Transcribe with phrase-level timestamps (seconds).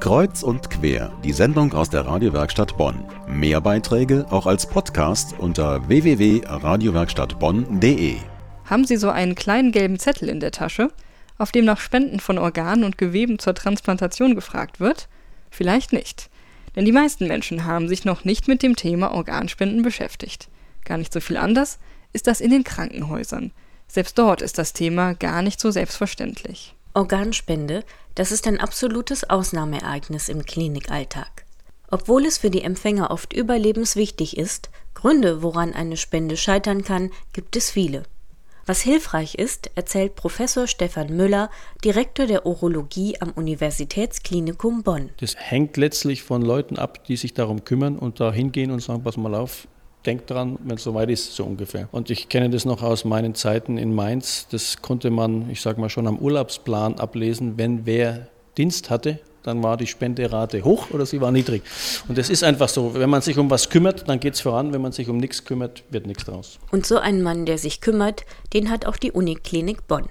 [0.00, 3.04] Kreuz und quer, die Sendung aus der Radiowerkstatt Bonn.
[3.26, 8.18] Mehr Beiträge auch als Podcast unter www.radiowerkstattbonn.de.
[8.66, 10.92] Haben Sie so einen kleinen gelben Zettel in der Tasche,
[11.36, 15.08] auf dem nach Spenden von Organen und Geweben zur Transplantation gefragt wird?
[15.50, 16.30] Vielleicht nicht.
[16.76, 20.48] Denn die meisten Menschen haben sich noch nicht mit dem Thema Organspenden beschäftigt.
[20.84, 21.80] Gar nicht so viel anders
[22.12, 23.50] ist das in den Krankenhäusern.
[23.88, 26.76] Selbst dort ist das Thema gar nicht so selbstverständlich.
[26.94, 27.84] Organspende,
[28.14, 31.44] das ist ein absolutes Ausnahmeereignis im Klinikalltag.
[31.90, 37.56] Obwohl es für die Empfänger oft überlebenswichtig ist, Gründe, woran eine Spende scheitern kann, gibt
[37.56, 38.02] es viele.
[38.66, 41.48] Was hilfreich ist, erzählt Professor Stefan Müller,
[41.82, 45.08] Direktor der Urologie am Universitätsklinikum Bonn.
[45.20, 49.02] Das hängt letztlich von Leuten ab, die sich darum kümmern und da hingehen und sagen,
[49.02, 49.66] pass mal auf,
[50.08, 51.88] denkt dran, wenn es soweit ist, so ungefähr.
[51.92, 54.46] Und ich kenne das noch aus meinen Zeiten in Mainz.
[54.50, 59.62] Das konnte man, ich sage mal, schon am Urlaubsplan ablesen, wenn wer Dienst hatte, dann
[59.62, 61.62] war die Spenderate hoch oder sie war niedrig.
[62.08, 64.72] Und es ist einfach so, wenn man sich um was kümmert, dann geht es voran,
[64.72, 66.58] wenn man sich um nichts kümmert, wird nichts draus.
[66.70, 70.08] Und so ein Mann, der sich kümmert, den hat auch die Uniklinik Bonn.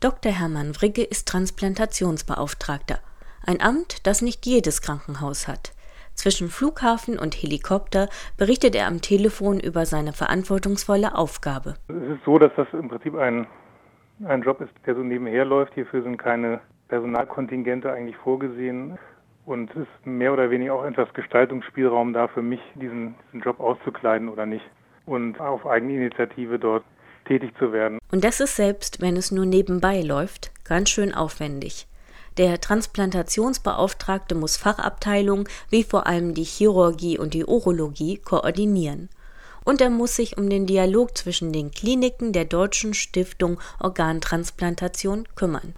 [0.00, 0.32] Dr.
[0.32, 3.00] Hermann Wrigge ist Transplantationsbeauftragter,
[3.44, 5.72] ein Amt, das nicht jedes Krankenhaus hat.
[6.14, 11.74] Zwischen Flughafen und Helikopter berichtet er am Telefon über seine verantwortungsvolle Aufgabe.
[11.88, 13.46] Es ist so, dass das im Prinzip ein,
[14.24, 15.74] ein Job ist, der so nebenher läuft.
[15.74, 18.98] Hierfür sind keine Personalkontingente eigentlich vorgesehen.
[19.44, 23.58] Und es ist mehr oder weniger auch etwas Gestaltungsspielraum da für mich, diesen, diesen Job
[23.58, 24.64] auszukleiden oder nicht.
[25.06, 26.84] Und auf Eigeninitiative dort
[27.24, 27.98] tätig zu werden.
[28.12, 31.86] Und das ist selbst, wenn es nur nebenbei läuft, ganz schön aufwendig.
[32.38, 39.10] Der Transplantationsbeauftragte muss Fachabteilungen wie vor allem die Chirurgie und die Urologie koordinieren.
[39.64, 45.74] Und er muss sich um den Dialog zwischen den Kliniken der Deutschen Stiftung Organtransplantation kümmern.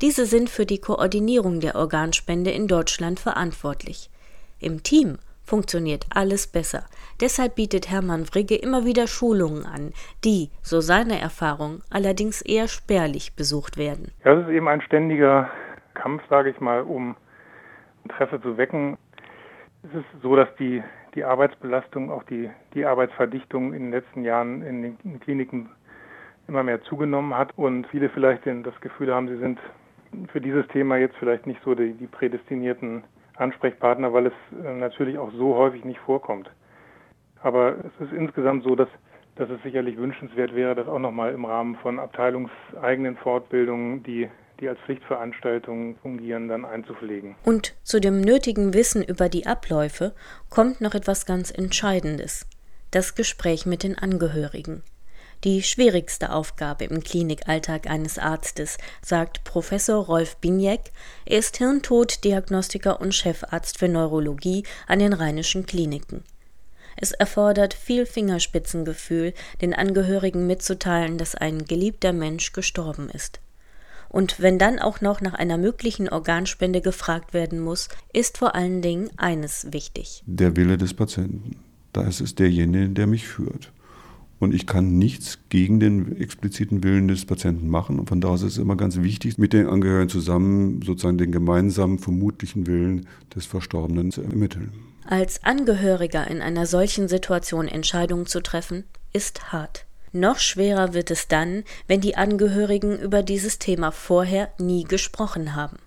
[0.00, 4.10] Diese sind für die Koordinierung der Organspende in Deutschland verantwortlich.
[4.58, 6.84] Im Team funktioniert alles besser.
[7.20, 9.92] Deshalb bietet Hermann Frigge immer wieder Schulungen an,
[10.24, 14.12] die, so seine Erfahrung, allerdings eher spärlich besucht werden.
[14.24, 15.50] Ja, es ist eben ein ständiger
[16.00, 17.14] Kampf, sage ich mal, um
[18.04, 18.96] Interesse zu wecken.
[19.82, 20.82] Es ist so, dass die,
[21.14, 25.68] die Arbeitsbelastung, auch die, die Arbeitsverdichtung in den letzten Jahren in den Kliniken
[26.48, 29.58] immer mehr zugenommen hat und viele vielleicht das Gefühl haben, sie sind
[30.32, 33.04] für dieses Thema jetzt vielleicht nicht so die, die prädestinierten
[33.36, 34.32] Ansprechpartner, weil es
[34.64, 36.50] äh, natürlich auch so häufig nicht vorkommt.
[37.42, 38.88] Aber es ist insgesamt so, dass,
[39.36, 44.28] dass es sicherlich wünschenswert wäre, dass auch nochmal im Rahmen von abteilungseigenen Fortbildungen, die,
[44.60, 47.36] die als Pflichtveranstaltungen fungieren, dann einzupflegen.
[47.44, 50.14] Und zu dem nötigen Wissen über die Abläufe
[50.48, 52.46] kommt noch etwas ganz Entscheidendes.
[52.90, 54.82] Das Gespräch mit den Angehörigen
[55.44, 60.80] die schwierigste Aufgabe im Klinikalltag eines Arztes, sagt Professor Rolf Biniek.
[61.24, 66.24] Er ist Hirntoddiagnostiker und Chefarzt für Neurologie an den Rheinischen Kliniken.
[66.96, 69.32] Es erfordert viel Fingerspitzengefühl,
[69.62, 73.40] den Angehörigen mitzuteilen, dass ein geliebter Mensch gestorben ist.
[74.10, 78.82] Und wenn dann auch noch nach einer möglichen Organspende gefragt werden muss, ist vor allen
[78.82, 80.22] Dingen eines wichtig.
[80.26, 81.56] Der Wille des Patienten.
[81.92, 83.72] Da ist es derjenige, der mich führt.
[84.40, 88.00] Und ich kann nichts gegen den expliziten Willen des Patienten machen.
[88.00, 91.98] Und von daher ist es immer ganz wichtig, mit den Angehörigen zusammen sozusagen den gemeinsamen
[91.98, 94.72] vermutlichen Willen des Verstorbenen zu ermitteln.
[95.04, 99.84] Als Angehöriger in einer solchen Situation Entscheidungen zu treffen, ist hart.
[100.12, 105.78] Noch schwerer wird es dann, wenn die Angehörigen über dieses Thema vorher nie gesprochen haben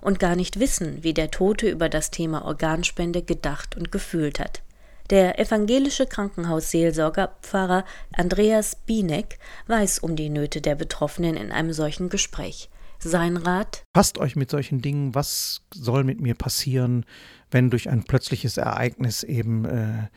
[0.00, 4.62] und gar nicht wissen, wie der Tote über das Thema Organspende gedacht und gefühlt hat.
[5.10, 12.08] Der evangelische Krankenhausseelsorger Pfarrer Andreas Bienek weiß um die Nöte der Betroffenen in einem solchen
[12.08, 12.70] Gespräch.
[13.00, 17.04] Sein Rat: Passt euch mit solchen Dingen, was soll mit mir passieren,
[17.50, 20.08] wenn durch ein plötzliches Ereignis eben äh,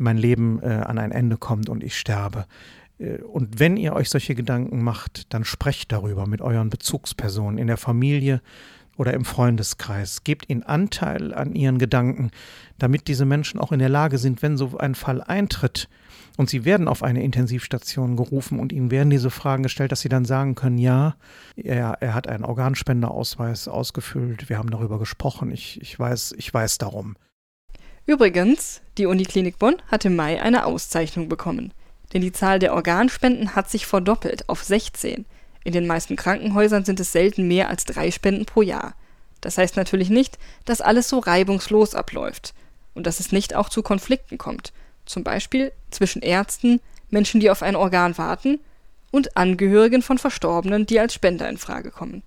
[0.00, 2.46] mein Leben äh, an ein Ende kommt und ich sterbe.
[3.02, 7.66] Äh, und wenn ihr euch solche Gedanken macht, dann sprecht darüber mit euren Bezugspersonen in
[7.66, 8.40] der Familie,
[8.96, 10.24] oder im Freundeskreis.
[10.24, 12.30] Gebt ihnen Anteil an ihren Gedanken,
[12.78, 15.88] damit diese Menschen auch in der Lage sind, wenn so ein Fall eintritt
[16.36, 20.08] und sie werden auf eine Intensivstation gerufen und ihnen werden diese Fragen gestellt, dass sie
[20.08, 21.16] dann sagen können, ja,
[21.56, 26.78] er, er hat einen Organspenderausweis ausgefüllt, wir haben darüber gesprochen, ich, ich, weiß, ich weiß
[26.78, 27.16] darum.
[28.06, 31.72] Übrigens, die Uniklinik Bonn hat im Mai eine Auszeichnung bekommen.
[32.12, 35.24] Denn die Zahl der Organspenden hat sich verdoppelt auf 16.
[35.64, 38.94] In den meisten Krankenhäusern sind es selten mehr als drei Spenden pro Jahr.
[39.40, 42.54] Das heißt natürlich nicht, dass alles so reibungslos abläuft
[42.94, 44.72] und dass es nicht auch zu Konflikten kommt,
[45.06, 46.80] zum Beispiel zwischen Ärzten,
[47.10, 48.60] Menschen, die auf ein Organ warten,
[49.10, 52.22] und Angehörigen von Verstorbenen, die als Spender in Frage kommen.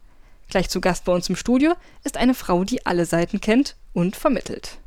[0.49, 1.73] Gleich zu Gast bei uns im Studio
[2.03, 4.77] ist eine Frau, die alle Seiten kennt und vermittelt.